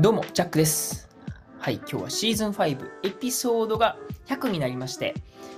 [0.00, 1.08] どうも、ジャックです。
[1.58, 3.96] はい、今日はシーズン5エピソードが
[4.28, 5.12] 100になりまして、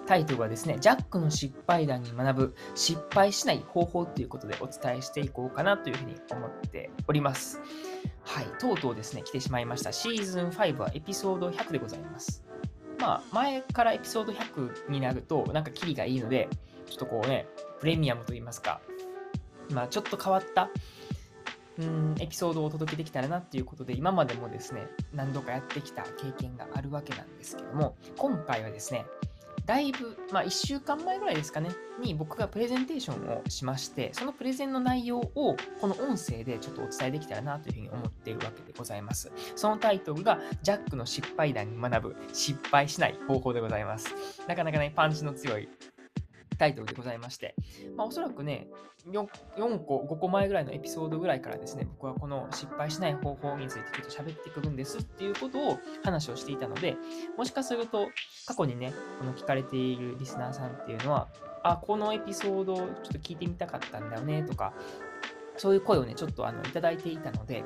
[0.07, 7.61] タイトルはですね、ジャックの失敗談に学ぶ失敗しない方法ということでお伝えしていこうかなというふうに思っております。
[8.23, 9.93] はい、とうとうですね、来てしまいました。
[9.93, 12.43] シーズン5はエピソード100でございます。
[12.99, 16.49] まあ、前からエピソード100になると、なんかキリがいいので、
[16.87, 17.47] ちょっとこうね、
[17.79, 18.81] プレミアムといいますか、
[19.71, 20.71] まあ、ちょっと変わった
[21.81, 29.07] うんエピソードをお届けできたらなっていうことで今までもですね何度かやってきた経験があるわけなんですけども今回はですね
[29.67, 31.71] だいぶ、まあ、1週間前ぐらいですかね
[32.03, 39.31] に僕がプレゼンテーションをしましてそのプレゼンの内容をこの音声でちょっとお伝えできたらなというふうに思っているわけでございます。
[39.55, 44.13] そのタイトルがジャックの失敗談に学ぶ失敗しない方法でございます。
[44.49, 45.69] なかなかねパンチの強い
[46.61, 47.55] タイトルでございまして、
[47.97, 48.69] まあ、おそらくね
[49.11, 56.97] 4、4個、5個前ぐらいのエピソードぐらいからですね、僕はこの失敗しない方法についてちょっと喋ってくるんですっていうことを話をしていたので、
[57.39, 58.09] もしかすると
[58.47, 61.29] 過去にね、この聞かれているリスナーさんっていうのは、
[61.63, 64.75] あ、このエピソードをちょっと聞いてみたかったんだよねとか、
[65.57, 67.65] そういう声をね、ちょっとあのいただいていたので、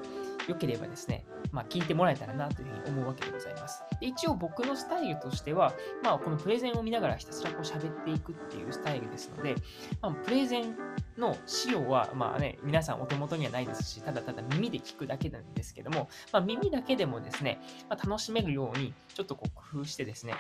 [0.48, 3.82] よければですね、まあ、聞いてもらえたらなというふうに思うわけでございます。
[4.00, 9.54] で一応僕のスタイルとしては、まあ、このプレゼンを見ながらひたすらこう喋っていくっていうスタイルですので、
[10.02, 10.76] まあ、プレゼン
[11.16, 20.34] の資料は、まあね、皆さんお手元にはないですし、ただただ耳で聞くだけなんですけども、まあ、耳だけでもですね、まあ、楽しめるように、ちょっとこう工夫してですね、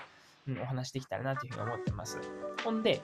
[0.48, 2.18] うん、お話できたらなというふうに思ってます。
[2.64, 3.02] ほんで、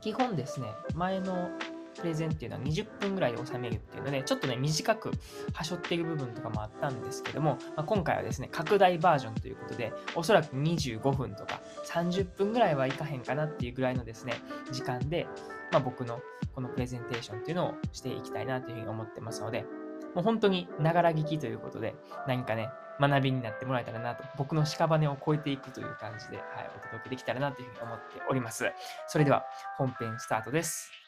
[0.00, 1.50] 基本ですね、前の
[1.96, 5.12] プレゼンっていうのは20分ぐらいで収めるっていうので、ちょっとね、短く
[5.52, 14.34] はしょっている部分とかもあったんですけども、まあ、今回はですね、拡大バージョンということで、おそらく25分とか30分ぐらいはいかへんかなっていうぐらいのですね、
[14.72, 15.26] 時間で、
[15.72, 16.20] まあ、僕の
[16.54, 19.64] このプレゼンテーションっていうのをしていきたいなというふうに思ってますので、
[20.14, 21.94] もう本当にながら聞きということで、
[22.26, 22.68] 何かね、
[23.00, 28.64] 学びになってもらえたらなと、僕の屍を超えていくという感じで、はい、お届けできたらなというふうに思っております。
[29.08, 29.44] それでは
[29.76, 31.03] 本編スタートです。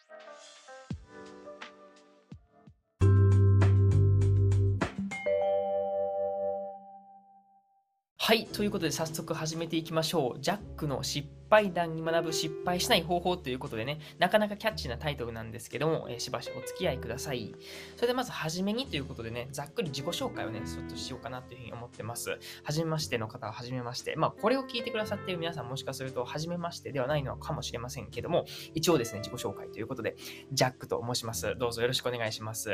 [8.26, 8.46] はい。
[8.46, 10.40] ということで、早速始めていきましょう。
[10.40, 17.54] ジャックの失敗談に学ぶ失敗しない方法ということでね、なかなかキャッチーなタイトルなんですけども、えーしばしお付き合いください。
[17.94, 22.30] それでまず、初めにということでね、ざっくり自己紹介をね、ちょっとしようかなというふうに思ってます。
[22.64, 24.16] はじめましての方ははじめまして。
[24.16, 30.16] まあ、これを聞いてくださっている皆さんもしかすると、はじめましてではないのかもしれませんけども、一応ですね、自己紹介ということで、
[30.52, 31.54] ジャックと申します。
[31.56, 32.70] どうぞよろしくお願いします。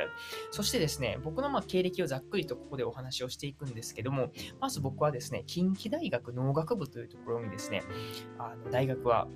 [0.50, 7.82] そしてですね、僕のま経歴をざっくりとここでお話をしていくんですけども、まず僕はですね、近畿大学農学部というところにですね、
[8.38, 9.28] あ大学は、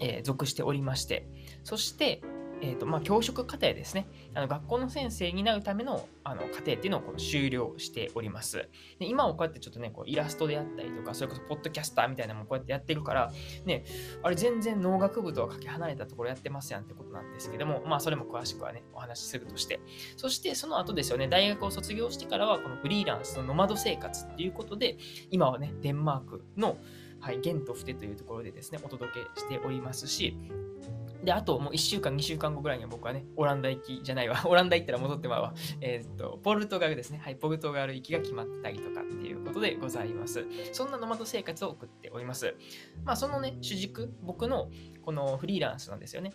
[0.00, 1.26] えー属しておりまして、
[1.62, 2.22] そして、
[2.60, 4.06] えーとまあ、教職課程ですね。
[4.32, 8.68] あの学校の先生になるためのあの課程っていうのをこの修了しております。
[8.98, 13.32] で今はこうやってちょっとねこうイラストであったりとかそれこそポッドキャスターみたいなのもこうやってやってるから
[13.66, 13.84] ね
[14.22, 19.80] あれ全然農学部とはかけ離れたところやってますやんってことなんですけどもまあそれも詳しくはねお話しするとして。
[20.16, 24.96] そしてその後ですよね大学を卒業してからはこのフリーランスのノマド生活っていうことで
[25.30, 26.78] 今はねデンマークの
[27.24, 30.36] はい、ゲントフテというところでですね、お届けしておりますし、
[31.24, 40.44] で、あともう1週間、2週間後ぐらいには僕はね、オランダ行きじゃないわ、 オランダ行ったら戻ってまうわ、えーっと、ポルトガルですね、はい、ポルトガル行きが決まったりとかっていうことでございます。
[40.74, 42.54] そんなノマド生活を送っております。
[43.04, 44.70] まあ、そのね、主軸、僕の
[45.00, 46.34] このフリーランスなんですよね。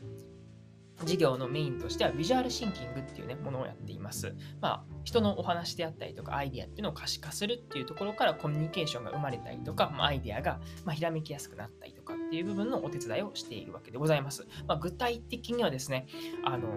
[1.04, 4.36] 事業のメインとしてはビジュアルシンキングっていうね、ものをやっています。
[4.62, 14.48] まあ、人のお話であったりとか、アイデアっていうのを可視化するっていうところからコミュニケーションが生まれたりとか、まあ、アイデアが、ま、ひらめきやすくなったりとかっていう部分のお手伝いをしているわけでございます。
[14.68, 16.08] まあ、具体的にはですね、
[16.44, 16.68] あの、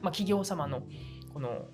[0.00, 0.82] まあ、企業様の
[1.32, 1.66] この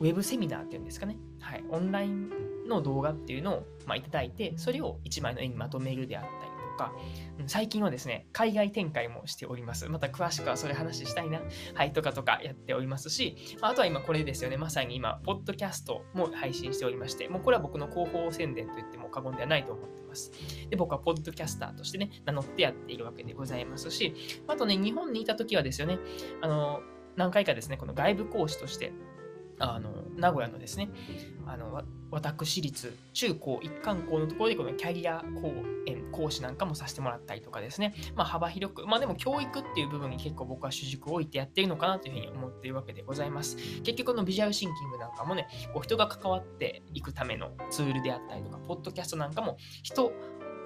[0.00, 2.30] ウェブセミナーっていうんですかね、はい、オンライン
[2.68, 6.92] の動画っていうのを、まあ、いただいて、それを1枚の絵にまとめるであったりか、
[7.38, 9.88] うん最近はですね、海外展開もしております。
[9.88, 11.40] また詳しくはそれ話したいな、
[11.74, 20.30] はい、とかとかやっておりますし、ああとは今これですよね、まさに今、ポッドキャストも配信しておりまして、もうこれは僕の広報宣伝と言っても過言ではないと思ってます。
[20.68, 24.14] で、僕はポッドキャスターとしてね、名乗ってやっているわけでございますし、
[24.46, 25.98] あとね、日本にいた時はですよね、
[26.42, 26.80] あの、
[27.16, 28.92] 何回かですね、この外部講師として、
[29.58, 30.88] あの名古屋のですね、
[31.46, 35.52] あの私立中高一貫校のところでこのキャリア講
[35.86, 43.56] 演講師なんかもさせてもらったりとかですね、まあ、幅広く、まあでも教育っていう部分に結構僕は主軸を置いてやってるのかなというふうに思っているわけでございます。
[43.82, 50.12] 結局このビジュアルシンキングなんかもね、こう人が関わっていくためのツールであったりとか、ポッドキャストなんかも人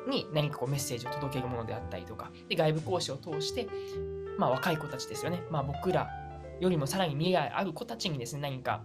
[0.08, 3.68] に何かこうメッセージを届けるものであったりとか、で外部講師を通して、
[4.38, 6.08] まあ若い子たちですよね、まあ僕ら
[6.60, 8.82] よりもさらに未来ある子たちにですね、何か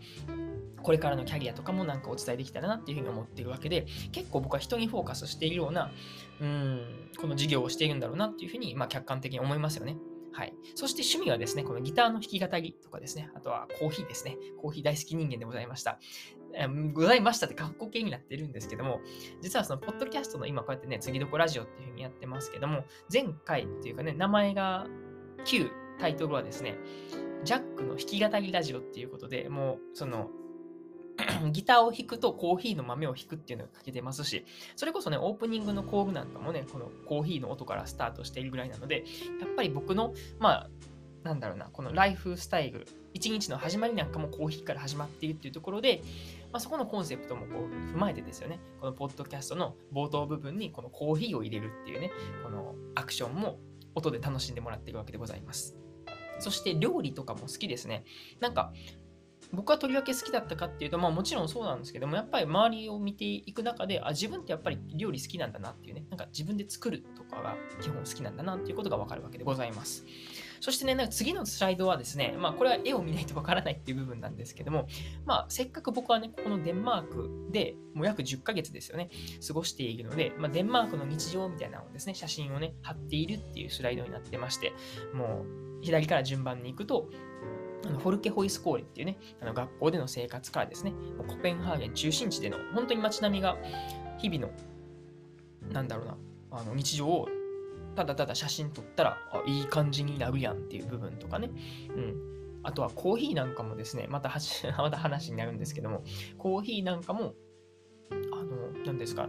[0.83, 5.91] これからのキャリアとかもなんかお伝えできたらなっていうふうに思っているわけで、結構僕は人にフォーカスしているような、
[6.39, 9.97] うん、この事業をしているんだろうなっていうふうに、まあ、客観的に思いますよね。
[10.33, 10.53] はい。
[10.75, 14.37] そして趣味はですね、このギターの弾き語りとかですね、あとはコーヒーですね。
[14.61, 15.99] コーヒー大好き人間でございました。
[16.53, 19.01] え、ございましたって格好系になってるんですけども、
[19.41, 24.87] 実はそのポッドキャストの今こうやってね、次どこラジオっていうふうにやってますけども、前回っていうかね、名前が
[25.45, 25.69] 旧
[25.99, 26.77] タイトルはですね、
[27.43, 30.29] ジャックの弾き語りラジオっていうことで、もうその
[31.51, 39.03] ギターを弾くとコーヒーの豆を弾くっていうのが書けてますし、それこそね、オープニングの工具なんかもね、このコーヒーの音からスタートしているぐらいなので、
[39.39, 40.69] やっぱり僕の、まあ、
[41.23, 46.01] なんだろうな、このライフスタイル、一日の始まりなんかもコーヒーから始まっているっていうところで、
[46.51, 52.11] まあ、そこのコンセプトもこう踏まえてですよね、このポッドキャストの冒頭部分にこのコーヒーを入れるっていうね、
[52.43, 53.59] このアクションも
[53.93, 55.75] 音で楽しんでもらっているわけでございます。
[56.39, 58.03] そして料理とかも好きですね。
[58.39, 58.73] なんか
[59.53, 70.05] 僕はとりわけ好きだったかっていうと、まあもちろんそうなんですけども、やっぱり周りを見ていく中で、あ、自分ってやっぱり料理好きなんだなっていうね、なんか自分で作るとかが基本好きなんだなっていうことがわかるわけでございます。
[70.61, 74.87] そしてね、なんか次のスライドはですね、まあこれは絵を見ないとわからないっていう部分なんですけども、
[75.25, 79.09] まあせっかく僕はね、このデンマークでもう約10ヶ月ですよね、
[79.45, 84.73] 過ごしているので、まあ、デンマークの日常みたいなのをですね、写真をね、貼っているっていうスライドになってまして、
[85.13, 87.09] もう左から順番に行くと、
[87.85, 90.93] あのフォルケホイスコーレっていうね、あの学校での生活からですね、
[91.27, 93.57] コペンハーゲン中心地での本当に街並みが
[94.17, 94.51] 日々の、
[95.71, 96.17] なんだろうな、
[96.51, 97.29] あの日常を
[97.95, 101.49] ただただ写真撮ったらあいい感じになるやんっていう部分とかね、
[101.95, 102.31] うん。
[102.63, 104.29] あとはコーヒーなんかもですね、また
[104.77, 106.03] また話になるんですけども、
[106.37, 107.33] コーヒーなんかも、
[108.11, 109.27] あの、何ですか、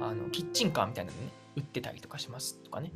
[0.00, 2.92] あの、キッチンカーみたいなのね、売ってたりとかしますとかね。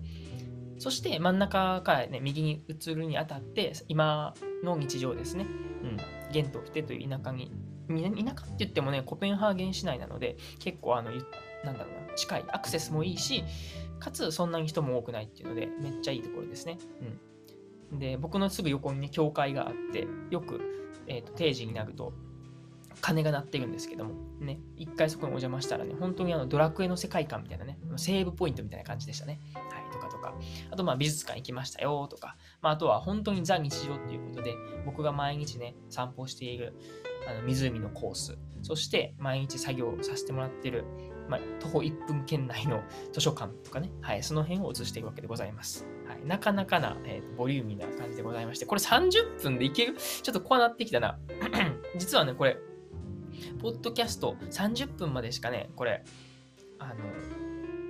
[0.78, 5.46] そして真ん中からね、右に移るにあたって、今の日常ですね。
[5.82, 5.96] うん。
[6.32, 7.50] ゲントフテという田舎に、
[7.88, 11.10] 田舎って言ってもね、コペンハーゲン市内なので、結構あの、
[11.64, 13.44] なんだろうな、近い、アクセスもいいし、
[14.00, 16.78] かつそんなに人も多くないっていうので、めっちゃいいところですね。
[17.92, 17.98] うん。
[17.98, 20.60] で、僕のすぐ横にね、教会があって、よく、
[21.06, 22.12] え、ー、と、定時になると、
[23.00, 29.40] 鐘が鳴ってるんですけども、ね、一回そこにお邪魔したらね、本当にあのドラクエの世界観みたいなね、セーブポイントみたいな感じでしたね。
[29.94, 30.34] とかとか。
[30.70, 34.54] あと、まあ、美術館行きましたよとか、まあ、あとは本当にザ日常っていうことで、
[34.84, 36.74] 僕が毎日ね、散歩している
[37.28, 40.84] あの湖のコース、そして毎日作業させてもらってる、
[41.28, 42.82] まあ、徒歩1分圏内の
[43.12, 45.86] 図書館とかね、はい、その辺を映しているわけでございます。
[46.06, 49.94] はい、なかなかな、えー、ボリューミーな感じでございまして、これ30分でいける？
[49.96, 51.18] ちょっとこうなってきたな。
[51.96, 52.58] 実はね、これ、
[53.60, 56.04] ポッドキャスト30分までしかね、これ、
[56.78, 56.94] あの、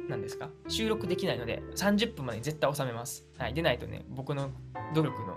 [0.08, 0.50] 何ですか？
[0.68, 3.26] 収録できないので、30分まで絶対収めます。
[3.38, 3.54] はい。
[3.54, 4.50] でないとね、僕の
[4.94, 5.36] 努力の、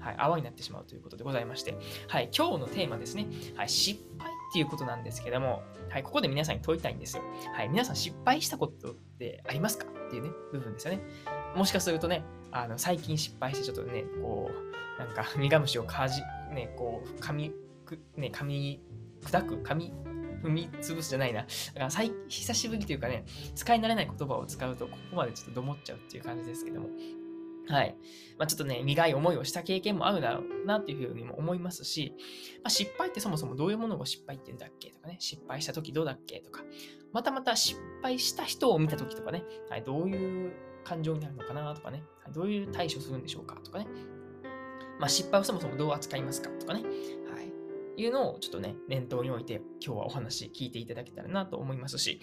[0.00, 1.76] はい、泡になってしまうということでございまして、
[2.08, 2.30] はい。
[2.36, 3.26] 今日のテーマですね。
[3.56, 3.68] はい。
[3.68, 6.02] 失敗っていうことなんですけども、はい。
[6.02, 7.22] ここで皆さんに問いたいんですよ。
[7.54, 7.68] はい。
[7.68, 9.86] 皆さん失敗したことってありますか？
[10.06, 11.02] っていうね、部分ですよね。
[11.56, 12.22] もしかするとね、
[12.52, 16.22] あの、最近失敗してちょっとね、こう、なんか、苦虫をかじ、
[16.54, 17.52] ね、こう、噛み、
[18.16, 18.80] ね、噛み
[19.22, 19.92] 砕く、紙、
[20.46, 21.42] 踏み潰すじゃないな。
[21.42, 23.24] だから最久しぶりというかね、
[23.54, 26.88] 使い慣れない言葉を使うと、ここまでちょっとどもっちゃうっていう感じですけども。
[27.68, 27.96] はい。
[28.38, 32.14] まあ、ちょっとね、苦い思いをした経験もあるだろうなっていうふうにも思いますし、
[32.62, 36.62] まあ、失敗ってそもそもどういうものを失敗って言うんだっけとかね、失敗した時どうだっけとか、
[37.12, 40.52] またまた失敗した人を見た時とかね、はい、どういう
[40.84, 43.88] 感情になるのかなとかね、どういう対処するんでしょうかとかね、
[45.00, 46.84] まあ、失敗をそもそもどう扱いますかとかね、
[47.96, 52.20] いうのをちょっとね、念頭に置いて今日はお話聞いていただけたらなと思いますし、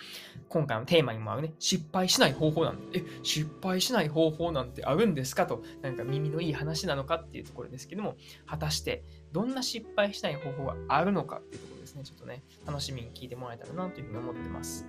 [0.50, 8.16] 今回のテーマにもあるね、失敗しない方法なんて、え、失敗しない方法なんてあるんですかと、なんか耳のいい話なのかっていうところですけども、
[8.46, 14.88] 果たしてどんな失敗しない方法があるのかっていうところですね、ちょっとね、楽しみに聞いてもらえたらなというふうに思ってます。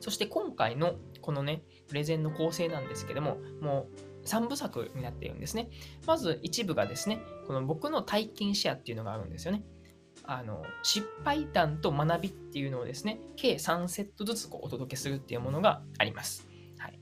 [0.00, 3.88] そして今回のこのね、プレゼンの構成なんですけども、も
[4.22, 5.70] う3部作になっているんですね。
[6.06, 9.62] まず一部がですね、この僕の体験シェアっていうのがあるんですよね。
[10.26, 16.48] あの失敗談と学びっていうのをですね、計3セットずつこうお届けするっていうものがあります。
[16.78, 16.98] はい、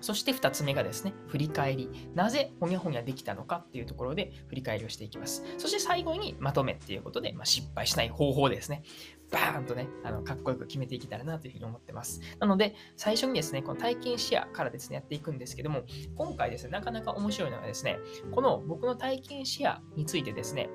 [0.00, 1.88] そして2つ目がですね、振り返り。
[2.14, 5.42] なぜほにゃほにゃできたのかっていうところで振り返りをしていきます。
[5.58, 8.82] そして最後にまとめっていうことで、まあ、失敗しない方法ですね。
[9.30, 12.20] バーンとね、あのかっこよく決めていけたらなというふうに思ってます。
[12.38, 15.82] なので、最初にですね、この体験シェアからですね、やっていくんですけども、
[16.14, 17.98] 今回ですね、なかなか面白いのがですね、
[18.32, 20.68] この僕の体験シェアについてですね、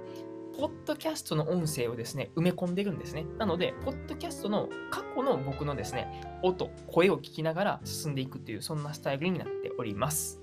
[0.59, 3.25] ポッドキャストの音声をですね、埋め込んでるんですね。
[3.37, 10.41] なので、ポッドキャストの過去の僕のですね、音、声を聞きながら進んでいくという、そんなスタイルになっております。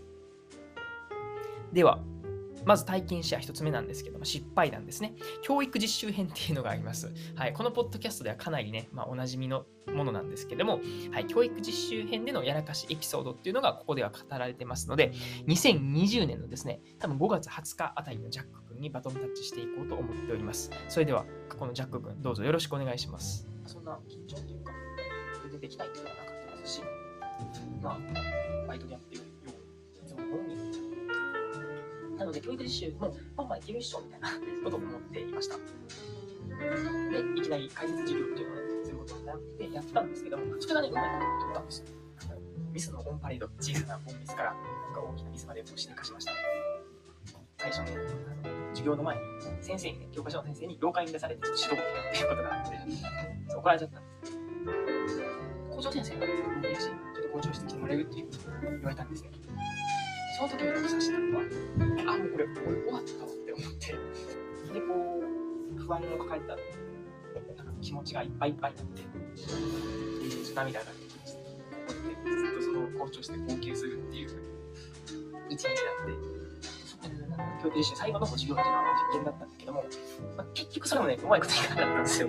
[1.70, 2.00] では、
[2.66, 5.14] まず体験シェア1つ目なんですけども、失敗談ですね。
[5.42, 7.12] 教育実習編っていうのがあります。
[7.37, 10.80] はい、このポッドキャストではかなりね、まあ、おなじみのものなんですけども、
[11.12, 15.12] はい、教育実習編でのやらかしエピソードっていうのがここでは語られてますので、
[15.46, 20.70] 2020年のですね、多分5月20日あたりのジャック君にバトンタッチしていこうと思っております。
[20.88, 21.25] それでは、
[21.56, 23.49] このジャック君、どうぞよろしくお願いします。
[23.64, 24.73] そんな緊張というか、
[25.42, 26.82] 全然できないっていうのはなかったですし、
[27.80, 27.99] まあ、
[28.66, 30.55] バイトでやってるように、いつも本人
[32.18, 34.30] なので、教育実習も、まあまあいけるっしょみたいな
[34.64, 35.56] ことを思っていました。
[35.56, 35.62] で、
[37.40, 41.87] いきなり解説授業っていうのをね、することになってやったんですけども、それがね、うまいなと思ったんですよ。
[42.73, 46.32] ミスのオンパレード、小さなオンミスから、なんか大きなミスまでをして化しました。
[47.58, 47.96] 最初ね、
[48.44, 49.23] あの授業の前に、
[49.61, 51.68] 先生にね、教科書の先生に廊下に出されて指導っ
[52.12, 52.76] ていうことがあって、
[53.54, 54.38] 怒られちゃったんです。
[55.75, 58.28] 校長先生が、いやし、ちょっと校長してきてもらえるっていう
[58.62, 59.30] 言われたんですね。
[60.37, 61.45] その時に僕察したのは、
[62.12, 63.87] あ、もうこれ、俺終わったわって思って、
[64.75, 64.93] で、こ
[65.75, 66.57] う、不安を抱えた
[67.57, 69.09] なんか気持ちがいっぱいいっぱいになって、で、
[70.55, 71.38] 涙が出てきました。
[71.40, 74.28] ずっとその校長して号泣するっていう
[75.49, 75.75] 一日だっ
[76.07, 77.14] て、そこで、
[77.62, 79.85] 教育実習最後の授業っていうのは実験だったんだけども、
[80.37, 82.28] まあ、結局それもね、うまいこといかなかったんですよ。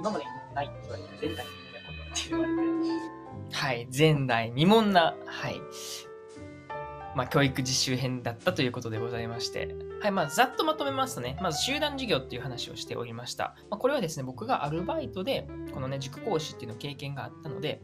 [0.00, 3.18] 今までないって言われて、前代未聞なことって言われて。
[3.50, 5.60] はい、前代未聞な、はい、
[7.14, 13.56] まあ、教育実習編だったということでございまして、はい、まあ、ざっとまとめますとね、まず集団授業っていう話をしておりました。
[13.70, 17.82] まあ、これはですね、僕がアルバイトで、このね、塾講師っていうの経験があったので、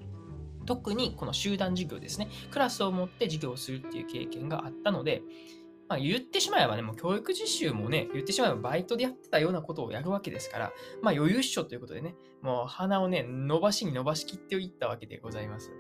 [0.66, 5.22] 特にこの集団授業ですね、クラスを持って授業をするっていう経験があったので、
[5.88, 10.72] まあ、言ってしまえばね、もう教育実習もね、言ってしまえばバイトでやってたようなことをやるわけですから、
[11.02, 15.72] まあ余裕っしょということでね、もう鼻をね、伸ばしに伸ばしきっていったわけでございます。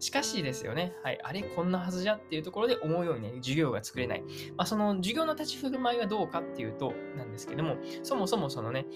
[0.00, 4.22] しかしですよね、はい、あれ、こんなはずじゃっていうところで思うようにね、授業が作れない。
[4.56, 8.86] まあ、その授業の立ち振る舞いはどうかっていうと、なんですけども、そもそもそのね、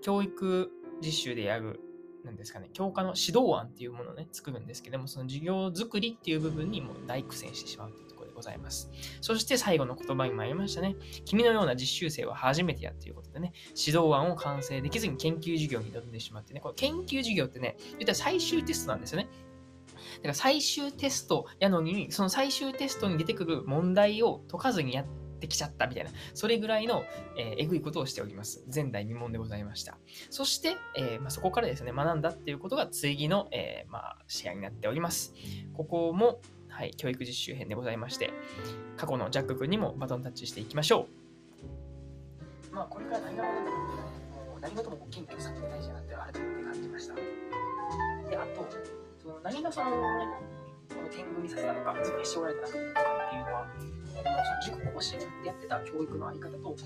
[0.00, 0.70] 教育
[1.02, 1.80] 実習でやる
[2.24, 8.07] なんですかね、教科の指導案っていうものをね、作るんですけども、その授業作りっていう部分にもう大苦戦してしまうと
[8.38, 8.90] ございます。
[9.20, 10.96] そして最後の言葉にもありましたね。
[11.24, 19.28] 君のような実習生は初めてやっていうことでね、指導案を完成できずに研究授業に挑んでしまってね、この研究授業ってね、言ったら最終テストなんですよね。
[20.16, 25.04] だから最終テストやのに、その最終テストに出てくる問題を解かずにやっ
[25.40, 27.04] てきちゃったみたいな、それぐらいの、
[27.36, 28.64] えー、えぐいことをしております。
[28.72, 29.98] 前代未聞でございました。
[30.30, 35.34] そして、えー、まあ、そこからですね、学んだっていうことが次の、えー、まあ、試合になっております。
[35.74, 36.40] ここも、
[36.78, 38.30] はい、教育実習編でございまして、
[38.96, 41.08] 過去のジャック君にもバトンタッチしていきましょ
[42.70, 42.72] う。
[42.72, 43.70] まあ、これから何が学だか
[44.46, 47.14] もう何事も謙虚さって大事だなって改めて感じました。
[47.16, 47.20] で、
[48.36, 48.64] あと、
[49.20, 49.96] その何がその、ね、
[50.94, 53.66] この天狗にさせたのか、そのしょうがないかっていうのは、
[54.62, 56.76] その塾講師でやってた教育のあり方と、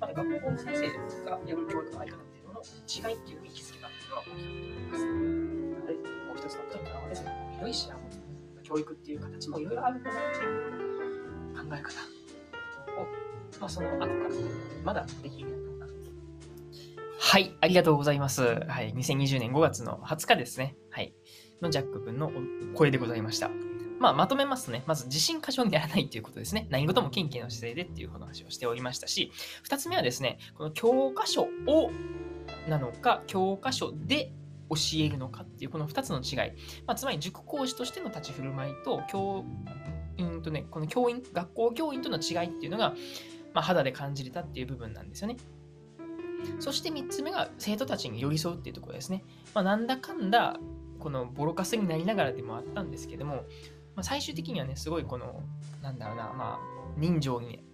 [0.00, 5.04] まあ、学校の先生がやる教育のあり方っていうのの違いっていうのに気づけたっていうのは大きいと思います。
[5.84, 8.01] で、もう一つのことにとらわれ、広い視野を
[8.72, 12.00] 教育っていう形もいろいろあるんだなっていう考え方
[13.00, 13.06] を、
[13.60, 14.10] まあ、その後から
[14.82, 15.94] まだできるようになった
[17.20, 18.42] はい、ありがとうございます。
[18.42, 20.76] はい、2020年5月の20日ですね。
[20.90, 21.14] はい、
[21.60, 22.30] のジャック君の
[22.74, 23.50] 声でございました。
[24.00, 26.66] まあ、まとめますとね、まず自信過剰にならないということですね。
[26.70, 29.30] 何事も謙虚な姿勢でっていう話をしておりましたし、
[29.68, 31.90] 2つ目はですね、この教科書を
[32.68, 34.32] なのか、教科書で
[34.74, 36.52] 教えるのかっていうこの2つの違い、
[36.86, 39.44] まあ、つまり塾講師としての立ち振る舞いと教
[40.16, 42.94] 員とね、この教員、学校教員との違いっていうのが、
[43.54, 45.36] まあ、肌で感じれたっていう部分なんですよね。
[46.58, 49.24] そして3つ目が生徒たちに寄り添うっていうところですね。
[49.54, 50.58] まあ、なんだかんだ
[50.98, 53.36] このボロカスになりながらでもあったんですけども、
[53.94, 55.42] まあ、最終的にはね、すごいこの、
[55.82, 56.58] なんだろうな、まあ、
[56.96, 57.64] 人情に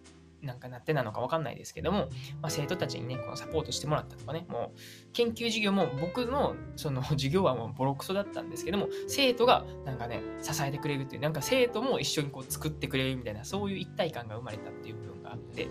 [0.42, 2.08] なんかなってなのかわかんないですけども、
[2.40, 4.78] まあ、生徒たちにね、このサポートしてもらったとかね、もう
[5.12, 15.68] 研究授業も僕のその 授業はもうボロクソだったんですけども、生徒がなんかね、支えてくれるっていう、なんか生徒も一緒にこう作ってくれるみたいな、そういう一体感が生まれたっていう部分があって、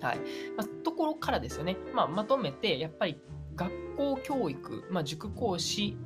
[0.00, 0.18] はい。
[0.56, 3.20] まあ、ところからですよね、まあ、まとめて、やっぱり
[3.54, 5.96] 学校教育、まあ、塾講師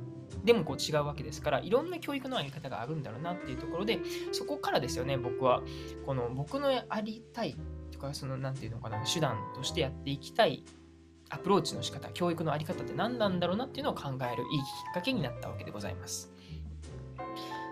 [0.43, 3.99] でもこう違うわけですから、いろんな教育のあり方があるんだろうなっていうところで、
[4.31, 5.61] そこからですよね、僕は、
[6.05, 7.57] この僕のありたい
[7.99, 10.63] とか、その、何て言うのかな、手段としてやっていきたい
[11.29, 16.31] アプローチの仕方、教育の在り方って何なんだろうなっていうのを考えるいいきっかけになったわけでございます。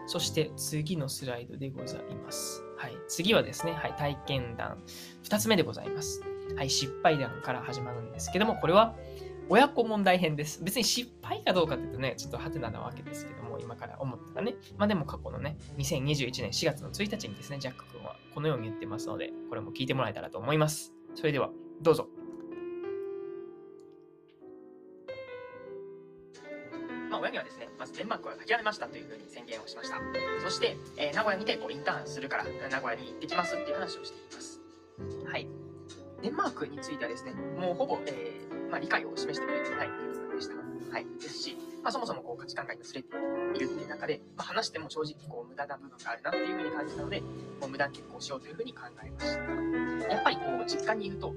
[0.06, 2.64] そして次のスライドでございます。
[2.78, 4.84] はい、次はですね、はい、体験談
[5.24, 6.22] 2つ目でございます。
[6.56, 8.96] はい、失敗談から始まるんですけども、これは
[9.50, 10.62] 親子問題編です。
[10.64, 14.56] 別に失敗かどうかっていうとね、ちょっとハテナなわけですけども、今から思ったらね。
[14.78, 20.94] まあでも過去のね、2021年4月の1日にですね、ジャック君はこのように言ってますので、これも聞いてもらえたらと思います。
[21.16, 21.50] それでは、
[21.82, 22.10] どうぞ。
[27.10, 30.02] まあ、親にはですね、まずデンマークは諦めましたというふうに宣言をしました。
[30.44, 34.60] そして、えー、名古屋にてこうインターンするから、名古屋に行ってきますっていう話をしています。
[35.26, 35.48] はい。
[36.22, 40.56] デンマークについてはですね、もうほぼ、えー、まあ、理解を示してくれていないという部分でした。
[40.92, 41.06] はい。
[41.20, 43.10] ですし、まあ、そもそもこう価値観が今すれて
[43.56, 50.14] いるっていう中で、まあ、話しても正直こう無駄な部分があるなっていうふうに感じたので、もう無断結婚しようというふうに考えました。
[50.14, 51.36] やっぱりこう実家にいると、うん、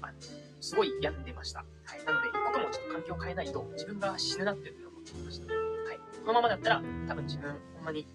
[0.00, 0.12] まあ、
[0.60, 1.60] すごい病んでました。
[1.60, 2.04] はい。
[2.04, 5.52] なので、一刻もちょっと環境を変えないと自分が死ぬなっていうふうに思っていました。
[5.52, 5.60] は
[5.92, 6.00] い。
[6.20, 8.06] このままだったら多分自分、ほんまに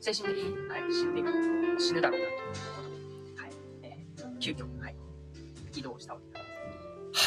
[0.00, 1.22] 精神的に、はい、死んで、
[1.78, 2.38] 死ぬだろうなという
[2.76, 3.52] ことで、はい。
[3.82, 4.96] えー、急遽、はい。
[5.76, 6.37] 移動したわけです。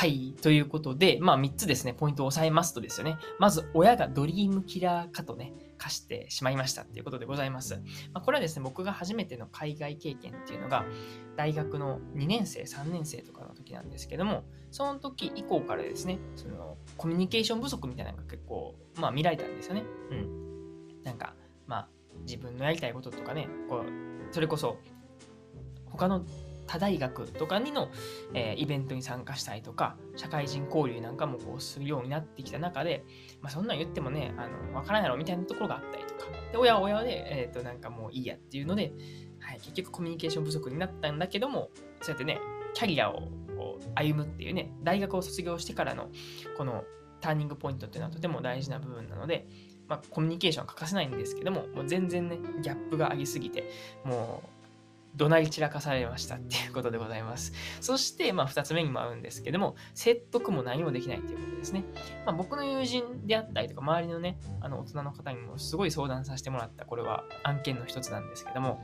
[0.01, 0.33] はい。
[0.41, 3.19] ということで、まあ3つですね、ポイントを押さえますとですよね。
[3.37, 7.75] まず、親がドリームキラーかとね、課してしまいましたっていうことでございます。
[8.11, 10.85] まあ、これはですね、僕が初めての海外経験っていうのが、
[11.35, 19.83] 大学の2年生、3年生とかの時なんですけども、その時以降からですね、そのコミュニケーション不足みたいなのが結構、まあ見られたんですよね。
[20.09, 21.03] うん。
[21.03, 21.35] なんか、
[21.67, 21.89] まあ、
[22.21, 24.77] 自分のやりたいこととかね、こう、それこそ、
[25.85, 26.25] 他の
[26.71, 27.89] 他大学とかにの、
[28.33, 33.03] えー、イベントに参加したりとか、社会人交流なんかもこうするようになってきた中で、
[33.41, 36.21] まあ、そんなん言ってもね、あの、わからんやろみたいなところがあったりとか、
[36.53, 38.93] で、親は親で、えっ、ー、と、なんかもういいやっていうので、
[39.39, 42.39] はい、結局コミュニケーション不足になったんだけども、そうやってね、
[42.73, 46.09] キャリアをこう歩むっていうね、大学を卒業してからの、
[46.57, 46.85] この
[47.19, 49.45] ターニングポイントっていうのはとても大事な部分なので、
[49.89, 53.69] まあ、コミュニケーションは欠かせないんですけども、もう全然ね、ギャップがありすぎて、
[54.05, 54.60] もう、
[55.15, 57.53] 怒鳴り散らかされましたっていうことでございます。
[57.81, 61.83] そして、まあ、二つ目にも合うんですけども、説得も何もできないということですね。
[62.25, 68.81] まあ、僕の友人であったりとか、周りのね、あの、大人の方にもすごい相談させてもらった、これは案件の一つなんですけども、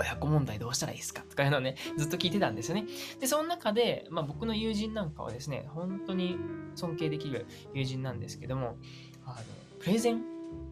[0.00, 2.86] 親子問題どうしたらいいですかとかいうのをね、ずっと聞いてたんですよね。
[3.20, 6.36] で、その中で、まあ、僕の友人なんかはですね、本当に
[6.74, 8.76] 尊敬できる友人なんですけども、
[9.24, 9.36] あの、
[9.78, 10.22] プレゼン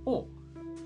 [0.07, 0.27] を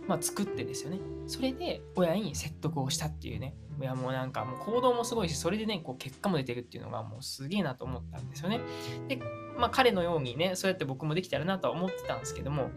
[0.07, 1.01] まあ、作ってですよね。
[1.27, 3.55] それで親に説得をしたっていうね。
[3.81, 8.61] いやもうなんかもう行動もすごいし、それでね、こう結果も出てるっていうのがもうすげえなと思ったんですよね。
[9.09, 9.21] で、
[9.59, 12.71] まあ彼のようにね、そうやって僕もできたらなとは思ってたんですけども、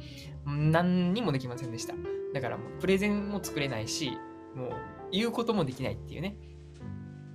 [0.46, 1.94] 何にもできませんでした。
[2.34, 4.18] だからもうプレゼンも作れないし、
[4.56, 4.72] もう
[5.12, 6.38] 言うこともできないっていうね。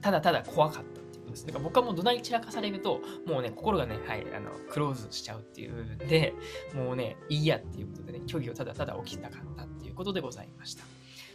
[0.00, 1.04] ただただ怖かった。
[1.34, 1.46] です。
[1.46, 6.34] だから僕はもう怒鳴り散らかされると、もうね、心がね、はい、あの、クローズしちゃうっていう部分で、
[6.74, 10.84] もうね、いいやっていうことでね、虚偽をただただ起きたかったっていうことでございました。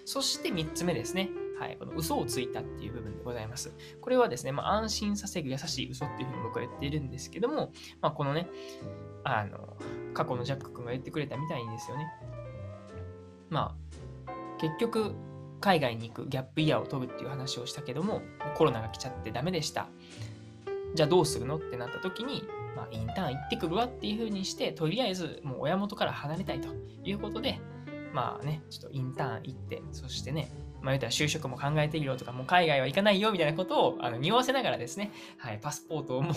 [0.05, 1.29] そして3つ目ですね。
[1.59, 3.73] はい、この嘘をついたっていう部分でございます。
[3.99, 8.47] これはですね、まあ、安心させる優しい嘘っていうふうに僕は言っているんですけども、まあ、このね、
[9.25, 9.75] あの、
[10.13, 12.07] 過去のジャック君が言ってくれたみたいにですよね。
[13.49, 13.75] ま
[14.27, 15.13] あ、結局、
[15.59, 18.21] 海外に行くギャップイヤーを取るっていう話をしたけども、
[18.55, 19.89] コロナが来ちゃってダメでした。
[20.95, 22.43] じゃあどうするのってなった時に、
[22.77, 26.69] まあ、インターン行ってくるわっていう風にして、とりあえずもう親元から離れたいと
[27.03, 27.59] いうことで、
[28.13, 30.49] まあね、ちょっとインターン行って、そしてね、
[30.81, 36.35] まあ言ったら就職も考えているよとか、もう海外は行かないよみたいなことをあの匂わせながらですね、はい、パスポートを持っ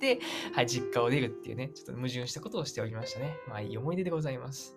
[0.00, 0.20] て、
[0.54, 3.36] はい、実家を出るっていうね、ちょっと矛盾したことをしておりましたね。
[3.48, 4.76] まあいい思い出でございます。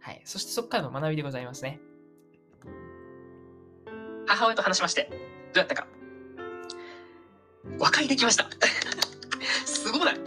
[0.00, 0.20] はい。
[0.24, 1.80] そしてそこからの学びでございますね。
[4.26, 5.16] 母親と話しまして、ど
[5.56, 5.86] うやったか。
[7.78, 8.48] 和解できました。
[9.64, 10.20] すごない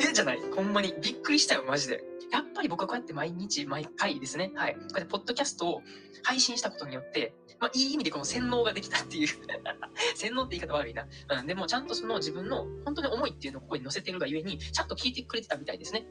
[0.00, 0.94] えじゃないほんまに。
[1.02, 2.13] びっくりしたよ、マジで。
[2.34, 4.74] やっぱり僕はこうやって毎日、毎回ですね、はい。
[4.74, 5.82] こうやってポッドキャストを
[6.24, 9.28] 配信したことによって、まあ、いい意味でこの洗脳ができたっていう
[10.16, 11.06] 洗脳って言い方悪いな。
[11.28, 16.08] うん、でもちゃんとその自分の本当に思いっていうのをここに載せてるがゆえに、ちゃんと聞いてくれてたみたいですね。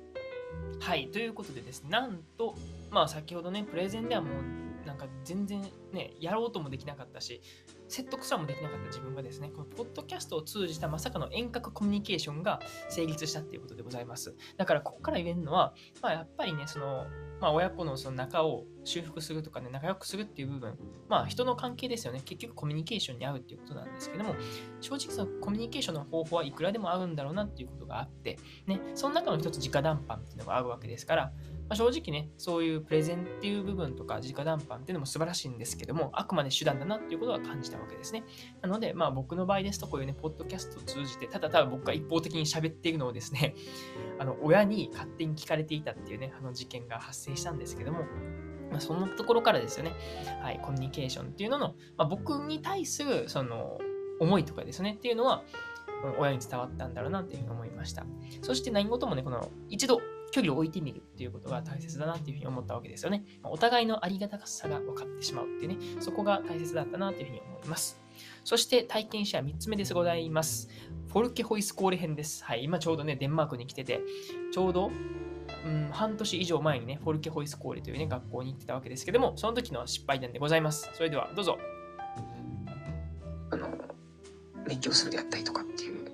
[0.80, 2.56] はい、ということでですね、なんと、
[2.90, 5.62] まあ先ほどね、プレゼンではもうなんか全然
[5.94, 7.42] ね、やろうともできなかったし、
[7.88, 14.36] 説得すらもできなかった自分がですね、このポッドキャストを通じたまさかの遠隔コミュニケーションが成立したっていうことでございます。
[14.58, 17.06] だからここから言えるのは、まあやっぱりね、その、
[17.40, 20.78] まあ親子のその仲を修復するとかね、仲良くするっていう部分、
[21.08, 22.22] まあ人の関係ですよね。
[22.26, 24.36] 結局コミュニケーションに合うっていうことなんですけども、
[24.82, 31.32] 正直そのコミュニケーションの方法はいくらでも合うんだろうなっていうことがあって、ね、その中の一つ直談判っていうのが合うわけですから、ま
[31.74, 38.24] あ、正直ね、そういうプレゼンっていう部分とか、直談判っていうのも素晴らしいんですけどけども、あくまで手段だなっていうことは感じたわけですね。
[38.62, 43.56] なので、まあ僕の場合ですと、こういうね、ポッドキャストを通じて、ただただ僕が一方的に喋っているのをですね、
[44.20, 48.00] あの、親に勝手に聞かれていたっていうね、あの事件が発生したんですけども、
[48.72, 49.94] まあ、そのところからですよね、
[50.42, 53.78] はい、コミュニケーションっていうのの、まあ、僕に対する、その、
[54.20, 55.44] 思いとかですね、っていうのは、
[56.20, 58.06] 親に伝わったんだろうなっていうふうに思いました。
[58.42, 63.24] そして何事もね、この一度距離を置いてみるっていうことが大切だなっていうふうに思ったわけですよね。
[63.44, 68.02] お互いのありがたさが分かってしまうっていうね、そこが大切だったなというふうに思います。
[68.44, 70.70] そして体験者3つ目ですございます。
[71.08, 72.44] フォルケホイスコーレ編です。
[72.44, 74.02] はい、今ちょうどね、デンマークに来てて、
[74.52, 74.92] ちょうど
[75.66, 80.90] うん、半年以上前にね、フォルケホイスコーレというね、学校に行ってたわけですけども、その時の失敗談でございます。
[80.94, 81.58] それでは、どうぞ。
[84.68, 86.12] 勉強するであったりとかっていう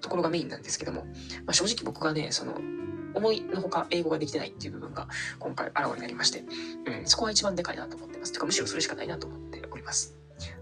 [0.00, 1.04] ところがメインなんですけども、
[1.46, 2.60] まあ、正直僕がね、その、
[3.14, 5.06] 思いのほか英語ができてないっていう部分が
[5.38, 6.44] 今回あらわになりまして、
[6.86, 8.32] うん、そこが一番でかいなと思ってます。
[8.32, 10.16] てか、むしろそれしかないなと思っております。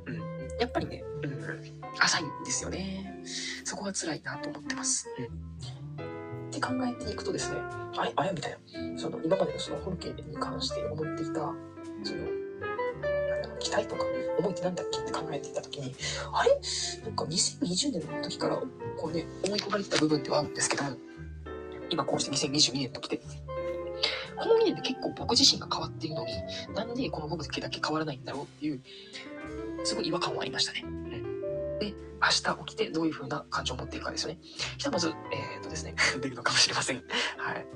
[0.07, 0.17] うん、
[0.59, 1.41] やっぱりね、うん、
[2.01, 3.23] 浅いんですよね。
[3.65, 5.07] そこが辛いなと思ってます。
[5.19, 5.51] うん
[6.51, 7.59] って考えていくとですね、
[7.97, 8.13] あれ？
[8.17, 8.33] あれ？
[8.33, 11.55] みたいな、その今までのその本家に関して思っていた、その、
[13.61, 14.05] 期待とか
[14.39, 15.95] 思いってなんだっけって考えていたときに、
[16.33, 16.51] あれ？
[17.05, 20.97] なんか2020年の時から、こうね、思い込まれてた部分ではあるんですけども、
[21.91, 26.33] 今こうして2022年と来て、この2年で結構僕自身が変わっているのに、
[26.75, 28.81] なんでこの部分だけ変わらないんだろうっていう、
[29.85, 30.85] すごい違和感はありましたね。
[31.81, 34.39] で、明日起きてどういう風な感情を持っていくかですよね。
[34.79, 37.05] ひとまず、えー、とですね、 出るのかもしれません。
[37.37, 37.67] はい。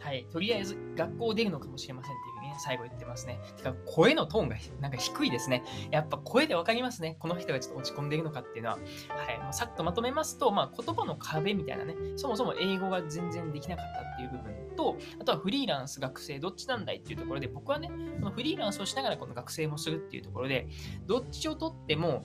[0.00, 2.14] はい、とりあえず学校出るのかもしれません、
[2.58, 3.40] 最後言ってますね。
[3.56, 5.62] てか、声のトーンがなんか低いですね。
[5.90, 7.16] やっぱ声でわかりますね。
[7.18, 8.76] この人がちょっと落ち込んでいるのかっていうのは。
[8.76, 20.68] はい、もうさっとまとめますと、まあ、言葉の壁みたいなね、そもそも英語が全然できなかったっていう部分と、あとはフリーランス、学生、どっちなんだいっていうところで、僕はね、このフリーランスをしながらこの学生もするっていうところで、
[21.06, 22.24] どっちをとっても、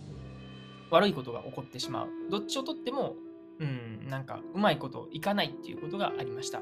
[0.91, 2.10] 悪いことが起こってしまう。
[2.30, 3.15] どっちをとっても、
[3.60, 6.62] うん、なんか、うまいこといかないっていうことがありました。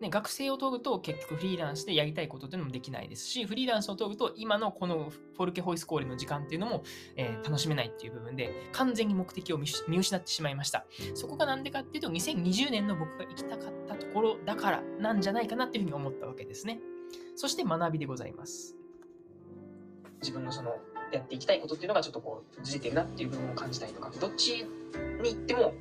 [0.00, 6.82] ね、学生を取ると結局フリーランスでやりたいことっていうのもできないですし、フリーランスを取ると今のこのフォルケホイスコーレの時間っていうのも、
[7.16, 9.66] えー、楽しめないっていう部分で完全に目的を見
[9.98, 10.86] 失ってしまいました。
[11.14, 16.80] そこがなんでかっていうと2020年の僕が行きたかったところだからなんじゃないかなっていうふうに思ったわけですね。
[17.36, 18.76] そして学びでございます。
[20.20, 20.76] 自分のその
[21.12, 24.66] やっていきたいことっていうのがちょっとこうずれてるなっていう部分を感じたりとかどっち
[25.22, 25.74] に行っても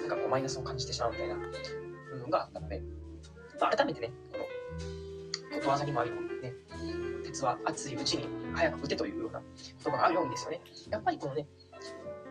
[0.00, 2.82] なんかこうマイナスを感じてしまうみたいな部分があったので、
[3.60, 4.38] まあ、改めてねこ
[5.52, 6.54] のことわざにもあるようにね
[7.24, 9.40] 鉄は熱いうちに早く打てというような
[9.82, 11.46] 言葉があるようにですよねやっぱりこのね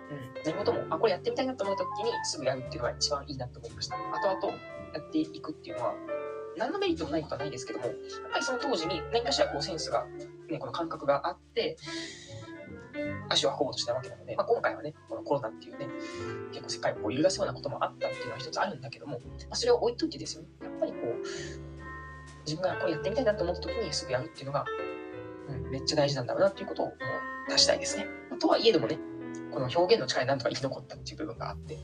[0.10, 3.96] うん、何事も、あ、これやってみたいなと思うときにすぐやるっていうのが一番いいなと思いました。
[3.96, 4.58] 後々
[4.94, 5.94] やっていくっていうのは、
[6.58, 7.96] 何のメリットもないことはないですけども、やっ
[8.32, 10.06] ぱりその当時に何かしらこうセンスが、
[10.50, 11.78] ね、この感覚があって、
[13.30, 15.88] 足を運ぼうとしたわけなので、まあ、今回はね、このコロナっていうね、
[16.52, 21.28] 結構世界を揺るがすようなこともあったっていうのは一つあるんだけども、まあ、それを置いといてですよね、やっぱりこう、
[22.46, 24.66] 自分がこれやってみたいなと思った時にすぐやるっていうのが、
[25.50, 28.08] うん、めっちゃ大事なんだろうなっていうことをもう出したいですね。
[28.40, 28.98] とはいえでもね、
[29.52, 31.78] この表現の力になんとか生き残ったっていう部分があって、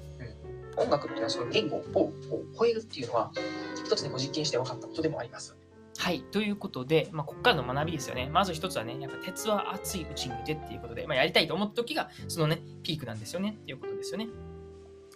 [0.76, 2.12] うん、音楽っていうのはその言語を
[2.58, 3.32] 超えるっていうのは、
[3.76, 5.56] 一つね、こう実験して分かったことでもあります。
[5.98, 6.22] はい。
[6.32, 8.30] ということで、まあ、ここからの学びですよね。
[8.32, 14.28] まず一つはね、やっぱ鉄は熱いうちに打てっていうことで、まあ、やりたいと思った時が、そのね、ピークなんですよねっていうことですよね。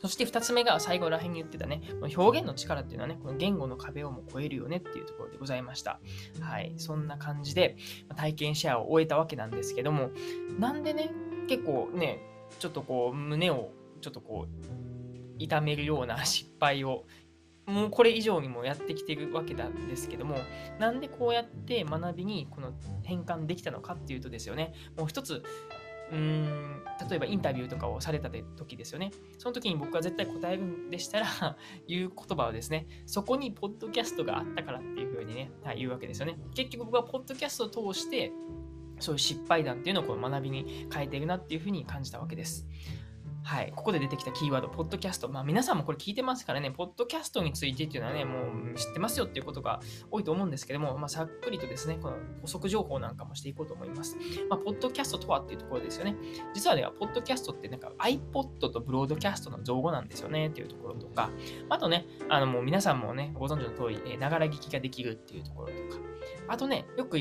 [0.01, 1.81] そして2つ目が最後らへんに言ってたね、
[2.15, 5.99] 表現の力っていうのはね、この言語の壁をも超えるよねっていうところでございました。
[6.39, 6.73] はい。
[6.77, 7.75] そんな感じで
[8.15, 10.11] 体験シェアを終えたわけなんですけども、
[10.57, 11.11] なんでね、
[11.49, 12.21] 結構ね、
[12.59, 14.79] ちょっとこう、胸をちょっとこう、
[15.37, 17.05] 痛めるような失敗を
[17.69, 20.37] もうこれ以上にもやってきてるわけなんですけども、
[20.79, 25.43] なんでこうやって学びにこの変換できたのかっていうとですよね、もう一つ、
[26.11, 29.11] うーん例えばインタビューとかをされた時ですよね。
[29.37, 31.27] その時に僕が絶対答えるんでしたら
[31.87, 36.37] 言う言葉はですね、そこにポッドキャストがあったからっていうふうにね、はい、言うわけですよね。
[36.55, 38.31] 結局僕はポッドキャストを通して、
[38.99, 42.67] そういう失敗談っていうのをこう学びに変えているなっていうふうに感じたわけです。
[43.49, 45.27] はい、ここで出てきたキーワード、ポッドキャスト。
[45.27, 48.41] まあ皆さんもこれ聞いてますからね、ポッドキャストについてっていうのはね、も
[48.73, 49.79] う知ってますよっていうことが
[50.11, 54.17] 多いと思うんですけども、まあ、さっくりとですね、この補足情報なんかもしていこうと思います。
[54.51, 56.15] まあ、ポッドキャストとはっていうところですよね。
[56.53, 61.31] 実はね、ポッドキャストってなんか iPod とブロードキャストの造語なんですよねっていうところとか、
[61.69, 65.99] あとね、あのもう皆さんもね、ご存知の通り、ながら聞きができるっていうところとか、
[66.49, 67.17] あとね、よく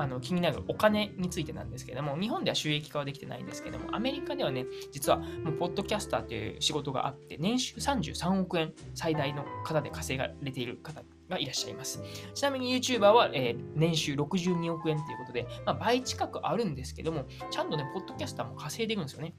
[0.00, 12.02] あの気になるお金についてなんですけども、日本では収益化はできてないんですけども、アメリカではね、実はもうポッドキャスターという仕事があって、年収33億円最大の方で稼がれている方がいらっしゃいます。
[12.32, 19.34] ちなみに YouTuber は、えー、年収62億円ということで、まあ、倍近くあるんですけども、ちゃんとね、ポッドキャスターも稼いでるんですよね。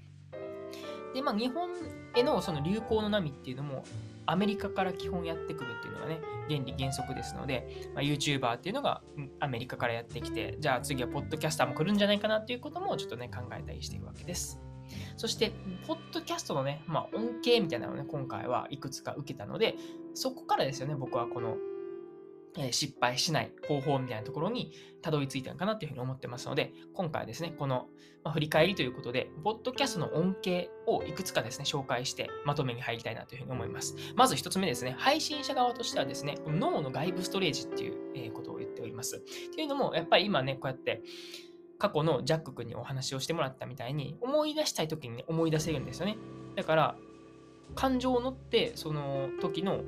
[1.15, 1.69] で、まあ、日本
[2.15, 3.83] へのその流行の波っていうのも、
[4.25, 9.01] アメリカから基本やってくるっていうのがね、原理原則ですので、まあ、YouTuber っていうのが
[9.39, 14.59] アメリカからやってきて、じゃあ次はポッドキャスターも来るんじゃないかなっていうこともちょっとね、考えたりしているわけです。
[15.17, 15.51] そして、
[15.87, 19.75] ポッドキャストのね、まあ、恩恵みたいなのをね、今回はいくつか受けたので、
[20.13, 21.55] そこからですよね、僕はこの、
[22.57, 27.87] え失敗しない方法みたいなところにたどり着いたのかなというふうに思ってますので、今回はですね、この、
[28.23, 33.95] ま、振り返りということで、ポッドキャストの恩恵をいくつかですね、紹介してまとめに入りたいなというふうに思います。
[34.15, 39.17] まず一つ目ですね、配信者側としてはですね、脳の外部ストレージっていうことを言っております。
[39.17, 39.19] っ
[39.55, 41.01] ていうのも、やっぱり今ね、こうやって、
[41.79, 46.17] 過去のジャック君にお話をしてもらったみたいに、思い出したい時にね、思い出せるんですよね。
[46.55, 46.95] だから、
[47.73, 49.81] 感情を乗って、その時の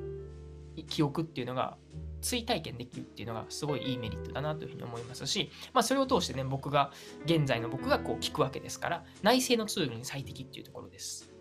[0.88, 1.76] 記憶っていうのが
[2.24, 6.90] 追体験できるっていうのがすごいいいメリットだなというふうに思いますし、まあ、それを通してね僕が
[7.26, 11.34] 現在の僕がこう聞くわけですから内製のツールに最適っていうところです。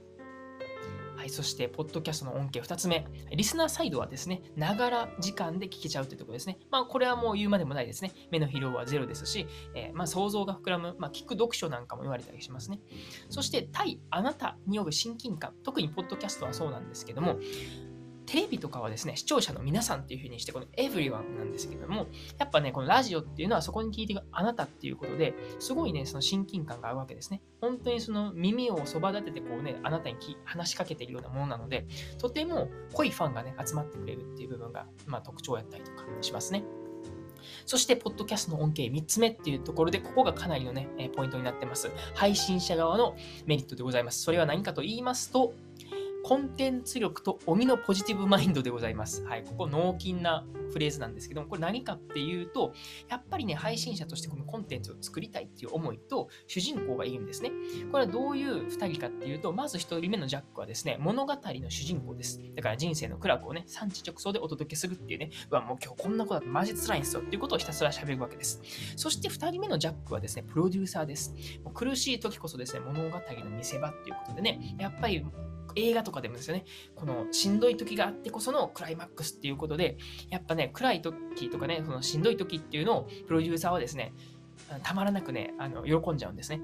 [1.15, 3.08] はい、そして、ポッドキャストの恩恵2つ目。
[3.32, 6.58] リスナーサイドはですね、ながら時間で聞けちゃうというところですね。
[6.69, 8.12] まあ、これはもう言うまでもないですね。
[8.30, 12.80] 目の疲労はゼロですし、えーまあ、想像が膨らむ、まあ、聞く読書なんかも言われたりしますね。
[13.30, 15.54] そして、対あなたによる親近感。
[15.63, 17.38] 特にポッドキャストはそうなんですけども、
[18.26, 22.08] テレビとかはですね、視聴者の皆さんっていう風にして、この everyone なんですけども、
[22.38, 27.42] やっぱね、このラジオっていうのはそこに聞いてるあなたっていうことで、すごいね、その親近感があるわけですね。
[27.62, 31.86] 本当にその耳をそば立ててこうね、あなたにき話しかけているようなものなので、
[32.18, 36.64] とても濃いファンがね、集まってくれるっていう部分が、まあ、特徴やったりとかしますね。
[37.66, 41.92] そして、ポッドキャストの恩恵3つ目っていうところで、ここがかなりのね、ポイントになってます。
[42.14, 44.22] 配信者側のメリットでございます。
[44.22, 45.54] それは何かと言いますと、
[46.24, 49.26] コンテンツ力と鬼のポジティブマインドでございます。
[49.26, 52.74] はい、ここ脳筋なフレーズなんですけども、これ何かっていうと、
[53.10, 57.52] やっぱりね、配信者としてこのコンテンツを作りたいっていう思いと、主人公がいるんですね。
[57.92, 62.40] これはどういう2人かっていうと、まず1人目のジャックはですね、物語の主人公です。
[62.56, 68.62] だから人生の苦楽をね、産地直送でお届けするっていうね、うわ、もう今日こんなことだってマジ辛いんですよっていうことをひたすら喋るわけです。
[68.96, 71.36] そして2人目のジャックはですね、プロデューサーです。
[71.66, 75.26] もう苦しい時こそですね、物語の見せ場っていうことでね、やっぱり
[75.76, 79.98] 映画とかでもですよね、このしんどい時があってこそのクライマックスっていうことで、
[80.30, 84.14] やっぱね、暗い時とかね、そのしんどい時っていうのをプロデューサーはですね、
[84.84, 86.62] たまらなくね、あの喜んじゃうんですね。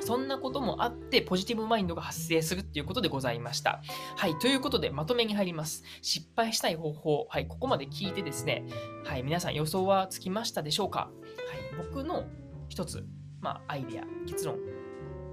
[0.00, 3.80] そんなこともあって、ポジティブマインドが発生するっていうことでございました。
[4.16, 5.84] はい、ということで、まとめに入ります。
[6.02, 7.26] 失敗したい方法。
[7.30, 8.66] はい、ここまで聞いてですね、
[9.04, 10.98] はい、皆さん予想はつきましたでしょうか？
[10.98, 12.24] はい、僕の
[12.68, 13.06] 一つ、
[13.40, 14.58] まあ、アイデア、結論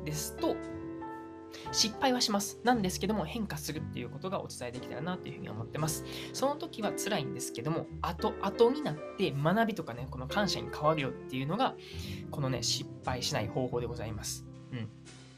[0.06, 0.56] ですと、
[1.72, 2.60] 失敗はします。
[2.64, 6.06] なんですけども、変化するっていうことがお伝えできたらなというふうに思ってます。
[6.34, 11.76] その時は辛いんですけども、後々になって学びとかね、この感謝に変わるよっていうのが、
[12.32, 14.46] このね、失敗しない方法でございます。
[14.72, 14.90] うん。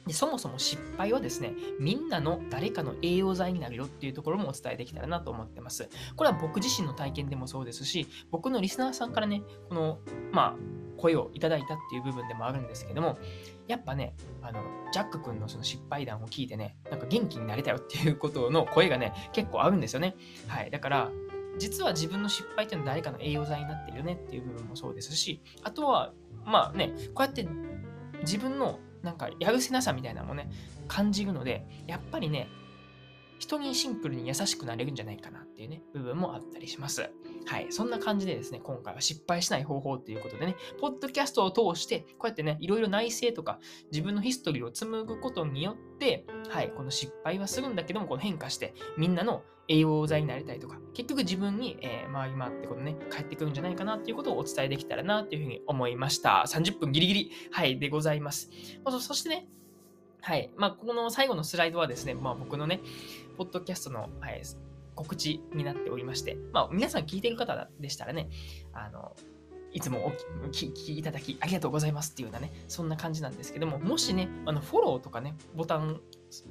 [0.08, 5.90] でそもそも失敗はですね、みんなの誰かの栄養剤になるよっていうところもお伝えできたらなと思ってます。
[6.16, 10.00] これは僕自身の体験でもそうですし、僕のリスナーさんからね、この、
[10.32, 13.18] まあ、声をいただいたっていう部分でもあるんですけども、
[13.68, 14.62] やっぱね、あの、
[14.92, 20.16] ジャック君のその失敗談を聞いてね、なんか元気になれたよっていうことの声がね、結構あるんですよね。
[20.48, 20.70] はい。
[20.70, 21.12] だから、
[21.58, 26.14] 実は自分の失敗っていうのは誰かの栄養剤になってるよねっていう部分もそうですし、あとは、
[26.46, 27.48] まあね、こうやって
[28.22, 30.50] 自分のなんかやるせなさみたいなのもね、
[30.88, 32.48] 感じるので、やっぱりね、
[33.44, 37.12] 人にシンプルに優しくなれるんじゃないかなっていうね、部分もあったりします。
[37.46, 37.68] はい。
[37.72, 43.60] そんな感じでですね、今回は失敗しない方法ということでね、ポッドキャストを通して、こうやってね、いろいろ内政とか
[43.92, 56.46] 自分のヒストリーを紡ぐことによって、はい、この失敗はするんだけども、この変化して、みんなの栄養剤になりたいとか、結局自分に、えー回り回ってこのね、帰ってくるんじゃないかなっていうことをお伝えできたらなというふうに思いました。
[56.48, 58.50] 30分ギリギリ、はい、でございます。
[58.86, 59.48] まあそそしてね、
[60.24, 60.50] はい。
[60.56, 62.80] まあ、この最後のスライドはですね、まあ、僕のね、
[63.38, 64.42] ポッドキャストの、はい、
[64.96, 68.30] 告知になっておりまして、まあ、皆さん聞いている方でしたらね、
[68.72, 69.18] あの、
[69.74, 70.12] いつもお
[70.50, 76.00] 聞きいただきありがとうございますっていうようなね、そんな感じなんですけども、もしね、あのフォローとかね、ボタン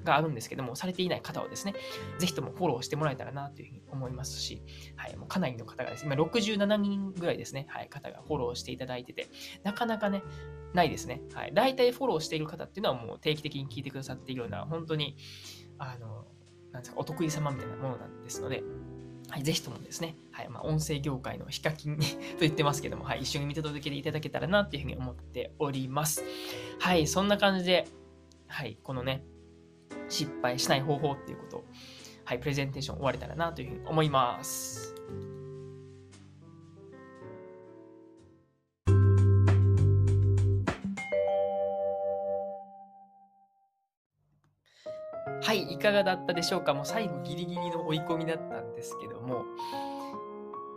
[0.05, 1.75] があるんですけども、されていない方はですね、
[2.19, 4.63] ぜひともフォローしてもらえたらなというふうに思いますし、
[4.97, 9.29] はい、もうかなりの方がですね、今67人ぐらいですね、はい、方がフォローしていただいてて、
[9.63, 10.23] なかなかね、
[10.75, 11.23] ないですね。
[11.35, 11.55] はい。
[11.55, 15.17] 大体フォローしている方っていうのはもう定期的に聞いてくださっているような、本当に、
[15.79, 16.27] あの、
[16.73, 18.63] なんですか、お得意様みたいなものなんですので、
[19.29, 22.05] はい、ぜひともですね、はい、まあ、音声業界のヒカキン と
[22.41, 26.23] 言ってますけども、はい、一緒に見届けていただけたらなっていうふうに思っております。
[26.81, 27.87] はい、そんな感じで、
[28.47, 29.25] はい、このね、
[30.09, 31.65] 失敗しない方法っていうことを、
[32.25, 34.82] はい、プレゼンテーション終われたらなというふうに思います。
[45.43, 46.73] はい、いかがだったでしょうか？
[46.73, 49.45] もう最後ギリギリの追い込みだったんですけども、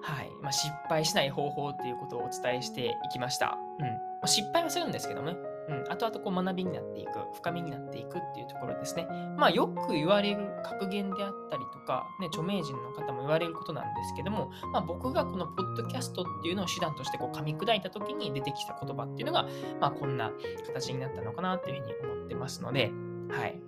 [0.02, 3.58] はい、まあ、失敗しない方法っていうことをお伝えしていきました。
[3.80, 3.86] うん。
[3.86, 5.38] まあ失敗はするんですけどね。
[5.68, 9.08] うん、後々こう学びになっていく、深みになっていくっていうところですね。
[9.38, 19.48] まあよく言われる格言であったりとか、ね、著名人の方も言われることなんですけども、まあ僕がこのポッドキャストっていうのを手段としてこう噛み砕いた時に出てきた言葉っていうのが、
[19.80, 20.32] まあこんな
[20.68, 22.92] 形になったのかなというふうに思ってますので、
[23.32, 23.60] はい。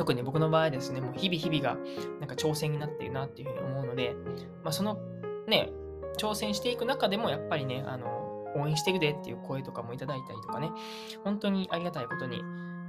[0.00, 1.78] 特に僕の場合ですね、もう日々日々が
[2.20, 4.14] なんか挑戦になっているなっていうふうに思うので、
[4.64, 4.98] まあその
[5.46, 5.68] ね、
[6.16, 8.06] 挑戦していく中でもやっぱりね、あの、
[8.56, 10.70] 応援してるでっていう声とかもいただいたりとかね、
[11.22, 12.40] 本当にありがたいことに、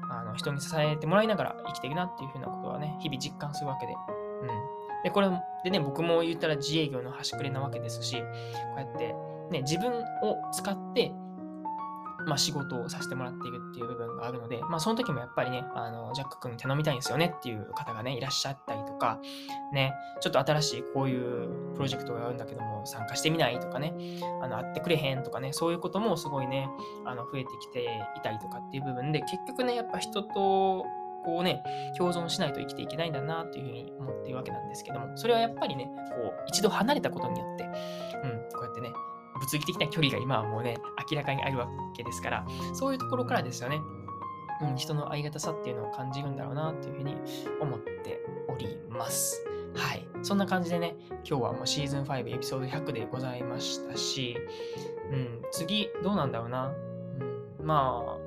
[0.09, 3.93] あの人に支えてもらいながら生きてるなっていうふうなことはね、日々実感するわけで。
[3.93, 4.47] うん。
[5.03, 5.29] で、これ
[5.65, 8.25] でね、僕も言ったら自営業の端くれなわけですし、こ
[8.77, 9.13] うやって
[9.51, 11.11] ね、自分を使って
[12.25, 19.19] まあ、仕事をさせてもらっているっていう部分があるので、まあ、その時もやっぱりね、あの、ジャック君頼みたいんですよねっていう方がね、いらっしゃったりとか、
[19.73, 23.93] ね、ちょっと新しいこういうプロジェクトがあるんだけども、参加してみないとかね、
[24.41, 26.69] あの、会ってくれへんとかね、そういうこともすごいね、
[27.05, 27.83] あの、増えてきて
[28.17, 30.85] いたりとかっていう部分で、結局ね、やっぱ人と、
[31.23, 31.63] こうね、
[31.97, 37.71] 共存しないと生きていけないんだなというふうに思っているわけなんですけども、それはやっぱりね、こう、一度離れたことによって、うん、
[38.53, 38.91] こうやってね、
[39.41, 40.77] 物理的な距離が今はもうね、
[41.11, 43.81] 明らかにあるわけですから、そういうところからですよね、
[44.61, 47.15] うん、人のありがたさっていうのを感じるんだろうなっていうふうに
[47.59, 49.43] 思っております。
[49.75, 50.07] はい。
[50.21, 54.37] そんな感じでね、今日はもうシーズン5エピソード100でございましたし、
[55.11, 56.67] うん、次どうなんだろうな。
[57.59, 58.17] うん、まあ、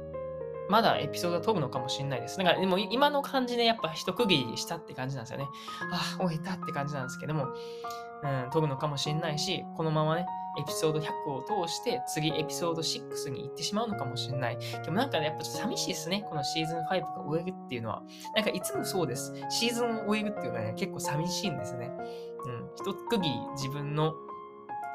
[0.68, 2.38] まだエピソードは飛ぶのかもしれないです。
[2.38, 5.46] だから、でも今の感じでやっぱ一区切りしたって感じなんですよね。
[5.92, 10.26] ああ、終えたって感じなんですけども、うん、飛ぶのかもしれないし、このままね、
[10.58, 14.58] エピソード100を通して次エピソード6に行ってしまうのかもしれない。
[14.84, 16.24] でもなんかね、やっぱ寂しいですね。
[16.28, 18.02] このシーズン5が終えるっていうのは。
[18.34, 19.32] なんかいつもそうです。
[19.48, 21.90] シーズンを終えるっていうのはね、結構寂しいんですね。
[22.44, 22.70] うん。
[22.76, 24.14] 一区切り自分の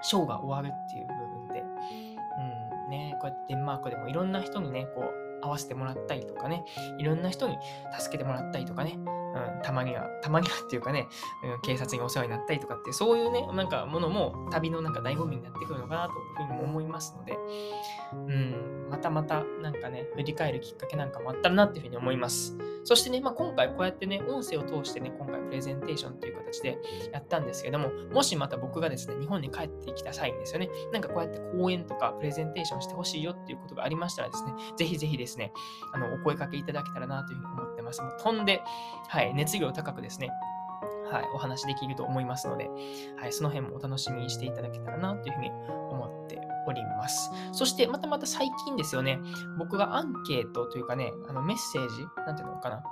[0.01, 1.13] ショーが終わるっていう部
[1.47, 1.61] 分で。
[1.61, 2.89] うん。
[2.89, 6.65] ね、こうやってデンマークでもいろんな人にね、こう、合わせてもらったりとかね、
[6.97, 7.57] いろんな人に
[7.97, 8.97] 助けてもらったりとかね、
[9.35, 11.07] うん、たまには、たまには っていうかね、
[11.43, 17.37] うん、警察にお世話になったりとかって、そういうね、なんかものも旅のなんか醍醐味になってくるのかなというふうにも思いますので、
[18.13, 22.57] うん、またまたなんかね、振り返るきっかけなんかもあったらなっていうふうに思います。
[22.83, 26.77] そしてね、まあ、今回こうやってね、音声を通してね、今回プレゼンテーションという形で
[27.11, 35.51] やったんですけども、もしまた僕がですね、日本に帰ってきた際にですよね、なんかこうやって講演とかプレゼンテーションしてほしいよっていうことがありましたらですね、ぜひぜひですね、
[35.93, 38.01] あの、お声かけいただけたらなというふうに思ってます。
[38.01, 38.61] もう飛んで、
[39.07, 40.29] はい、熱量高くですね、
[41.11, 42.69] はい、お話できると思いますので、
[43.17, 45.51] はい、その辺もお楽しみにしていただけたらなというふうに
[45.89, 47.31] 思っております。
[47.51, 49.19] そして、またまた最近ですよね、
[49.57, 52.83] 僕がアンケートというかね、あのメッセージ、なんていうのかな、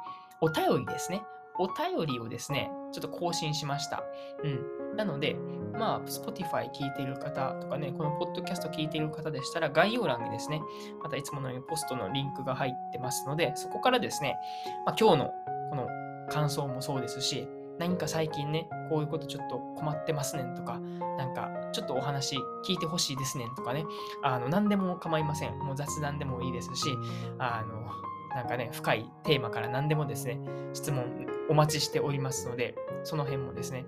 [0.41, 1.23] お便りですね。
[1.59, 4.03] お便りをですね、ちょっと更新しました。
[4.43, 4.95] うん。
[4.95, 5.35] なので、
[5.73, 10.61] まあ、Spotify 聞いている方とかね、このポッドキャスト聞いている方でしたら、概要欄にですね、
[11.01, 14.37] またいつものようにポストのリンクが入ってますので、そこからですね、
[14.85, 15.33] まあ、今日の
[15.69, 15.87] この
[16.29, 17.47] 感想もそうですし、
[17.79, 23.85] 何か最近ね、こういうことちょっと困ってますねんとか、なんかちょっとお話聞いてほしいですねんとかね、
[24.23, 25.57] あの、何でも構いません。
[25.59, 26.97] もう雑談でもいいですし、
[27.37, 27.91] あの、
[28.35, 30.39] なんかね、深いテーマから何でもですね、
[30.73, 33.85] 質問お待ちしておりますので、その辺もですね、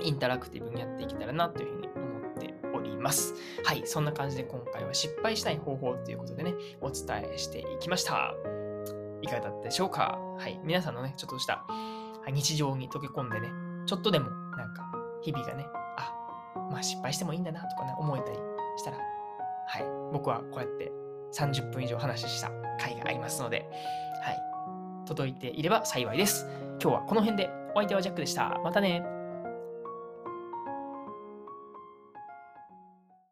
[0.00, 3.34] インタラクティブにやっていけたらなというふうに思っております。
[3.64, 8.34] はい、そんな感じで今回は失敗しない方法ということでね、お伝えしていきました。
[9.20, 10.18] いかがだったでしょうか？
[10.38, 11.66] はい、皆さんのね、ちょっとした、
[12.30, 13.48] 日常に溶け込んでね、
[13.86, 14.90] ちょっとでもなんか
[15.22, 16.12] 日々がね、あ、
[16.70, 18.38] まあ失敗してもいいんだなとかね、思えたり
[18.76, 20.92] したら、はい、僕はこうやって
[21.32, 23.68] 30分以上話した回がありますので、
[24.22, 24.38] はい、
[25.06, 26.46] 届いていれば幸いです。
[26.80, 28.58] 今日はこの辺でお相手はジャックでした。
[28.62, 29.17] またね。